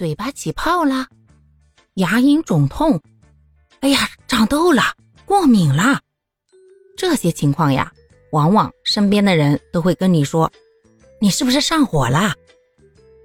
[0.00, 1.08] 嘴巴起泡了，
[1.96, 2.98] 牙龈肿痛，
[3.80, 4.82] 哎呀，长痘了，
[5.26, 6.00] 过敏了。
[6.96, 7.92] 这些情况呀，
[8.32, 10.50] 往往身边的人都会跟你说
[11.20, 12.32] ：“你是不是上火了？”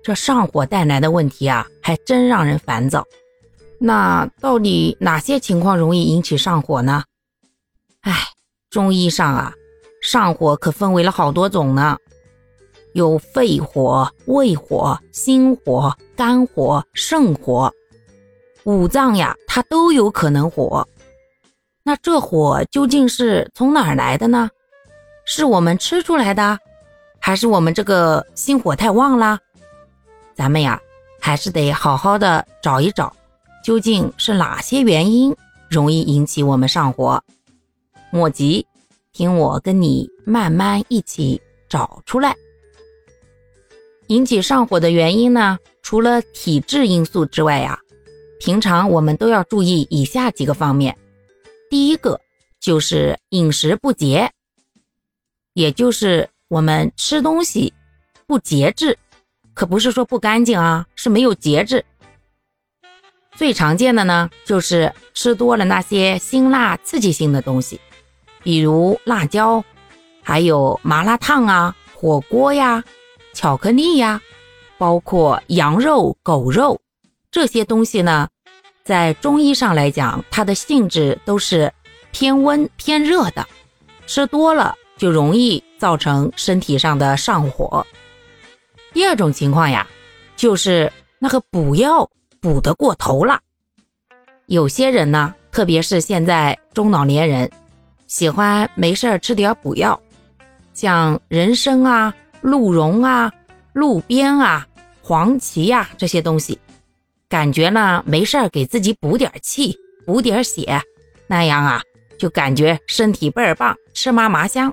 [0.04, 3.06] 这上火带来的问题啊，还真让人烦躁。
[3.80, 7.06] 那到底哪些情况容易引起上火呢？
[8.02, 8.14] 哎，
[8.70, 9.54] 中医上啊，
[10.02, 11.98] 上火可分为了好多种呢，
[12.96, 17.70] 有肺火、胃火、心火、肝火、肾火，
[18.64, 20.88] 五脏呀，它都有可能火。
[21.84, 24.50] 那这火究竟是从哪儿来的呢？
[25.26, 26.58] 是我们吃出来的，
[27.20, 29.38] 还是我们这个心火太旺了？
[30.34, 30.82] 咱们呀，
[31.20, 33.14] 还是得好好的找一找。
[33.62, 35.36] 究竟是哪些原因
[35.70, 37.22] 容易引起我们上火？
[38.10, 38.66] 莫急，
[39.12, 42.34] 听我跟你慢慢一起找出来。
[44.08, 47.80] 引起上火的原因呢，除了体质因素之外呀，
[48.40, 50.96] 平常我们都要注意以下几个方面。
[51.70, 52.20] 第一个
[52.60, 54.32] 就是饮食不节，
[55.54, 57.74] 也就是我们吃东西
[58.28, 58.98] 不节制，
[59.54, 61.84] 可不是说不干净啊，是没有节制。
[63.36, 67.82] 最常见的呢，就是吃多了那些辛辣刺激性的东西，
[68.44, 69.64] 比如辣椒，
[70.22, 72.84] 还有麻辣烫啊、火锅呀、
[73.36, 74.20] 巧克力呀，
[74.80, 76.82] 包括羊肉、狗肉
[77.30, 78.28] 这些东西呢，
[78.84, 81.72] 在中医上来讲，它的性质都是
[82.12, 83.46] 偏温偏热的，
[84.08, 87.86] 吃多了就容易造成身体上的上火。
[88.94, 89.86] 第二种情况呀，
[90.36, 92.10] 就是那个补药。
[92.42, 93.40] 补得过头了，
[94.46, 97.50] 有些人呢，特别是现在中老年人，
[98.06, 100.00] 喜欢没事儿吃点补药，
[100.72, 102.14] 像人参啊、
[102.46, 103.34] 鹿茸啊、
[103.74, 104.68] 鹿鞭啊、
[105.02, 106.60] 黄芪呀这些东西，
[107.28, 110.80] 感觉呢没事儿给自己补点气、补点血，
[111.26, 111.82] 那样啊
[112.20, 114.72] 就感觉身体倍儿棒，吃嘛嘛香。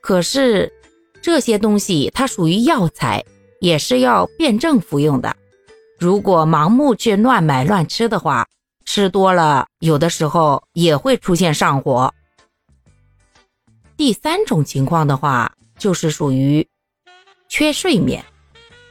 [0.00, 0.72] 可是
[1.20, 3.22] 这些东西它属于药材，
[3.60, 5.36] 也是要辩证服用的。
[5.98, 8.46] 如果盲目去乱买乱吃的话，
[8.86, 12.14] 吃多了有的时候也会出现上火。
[13.98, 16.64] 第三种情况的话，就是属于
[17.48, 18.22] 缺睡眠，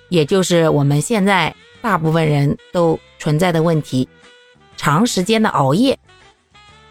[0.09, 4.09] 也就是我们现在大部分人都存在的问题，
[4.75, 5.97] 长时间的熬夜，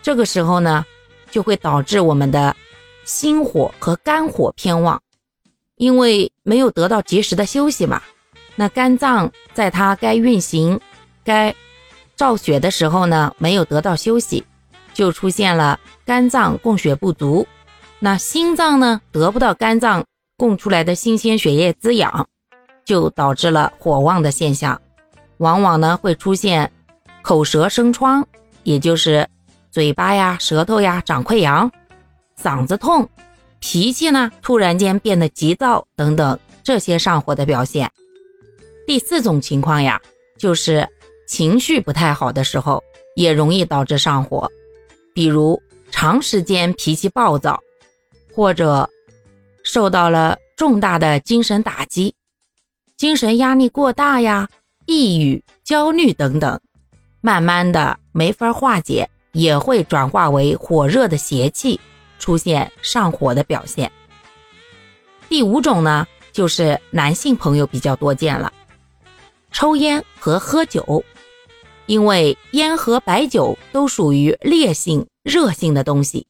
[0.00, 0.86] 这个时候呢，
[1.30, 2.54] 就会导致我们的
[3.04, 5.02] 心火和肝火偏旺，
[5.76, 8.00] 因为没有得到及时的休息嘛。
[8.54, 10.80] 那肝脏在它该运行、
[11.24, 11.54] 该
[12.14, 14.44] 造血的时候呢，没有得到休息，
[14.94, 17.46] 就出现了肝脏供血不足。
[18.00, 20.04] 那心脏呢，得不到肝脏
[20.36, 22.28] 供出来的新鲜血液滋养，
[22.84, 24.80] 就导致了火旺的现象。
[25.38, 26.70] 往往呢会出现
[27.22, 28.24] 口舌生疮，
[28.62, 29.28] 也就是
[29.72, 31.70] 嘴巴呀、舌头呀长溃疡，
[32.40, 33.08] 嗓子痛，
[33.58, 37.90] 脾气呢突然间变得急躁等等这些上火的表现。
[38.86, 40.00] 第四种情况呀，
[40.38, 40.88] 就是
[41.26, 42.80] 情绪不太好的时候，
[43.16, 44.48] 也容易导致上火，
[45.12, 45.60] 比如
[45.90, 47.60] 长时间脾气暴躁，
[48.38, 48.88] 或者
[49.64, 52.14] 受到了重大的精神打击，
[52.96, 54.48] 精神压力过大呀，
[54.86, 56.60] 抑郁、焦虑等等，
[57.20, 61.80] 慢慢的没法化解，也会转化为火热的邪气，
[62.20, 63.90] 出现上火的表现。
[65.28, 68.52] 第五种呢，就是男性朋友比较多见了。
[69.50, 71.02] 抽烟和喝酒，
[71.86, 76.28] 因为烟和白酒都属于烈性、热性的东西，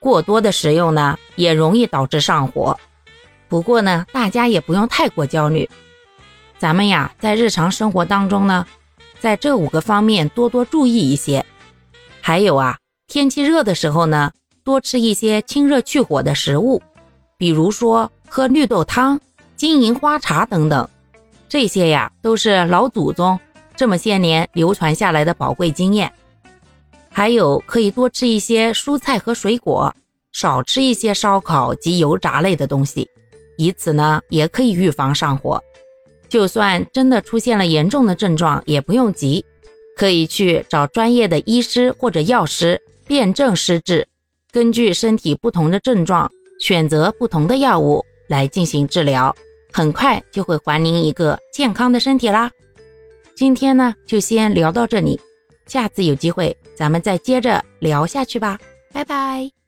[0.00, 2.80] 过多的食用呢，也容易导致上火。
[3.48, 5.68] 不过呢，大家也不用太过焦虑。
[6.58, 8.66] 咱们呀，在日常生活当中呢，
[9.18, 11.44] 在这五个方面多多注意一些。
[12.22, 12.78] 还有啊，
[13.08, 14.32] 天气热的时候呢，
[14.64, 16.82] 多吃一些清热去火的食物，
[17.36, 19.20] 比如说喝绿豆汤、
[19.54, 20.88] 金银花茶等等。
[21.46, 23.38] 这些呀，都是老祖宗
[23.76, 26.10] 这么些年流传下来的宝贵经验。
[27.12, 29.94] 还有，可以多吃一些蔬菜和水果，
[30.32, 33.08] 少吃一些烧烤及油炸类的东西，
[33.58, 35.62] 以此呢，也可以预防上火。
[36.28, 39.44] 就算真的出现了严重的症状，也不用急，
[39.96, 44.06] 可以去找专业的医师或者药师辨证施治，
[44.52, 46.30] 根据身体不同的症状，
[46.60, 49.34] 选择不同的药物来进行治疗。
[49.72, 52.50] 很快就会还您一个健康的身体啦。
[53.34, 55.20] 今天呢，就先聊到这里，
[55.70, 58.58] 下次有机会咱们再接着聊下去吧。
[58.92, 59.59] 拜拜。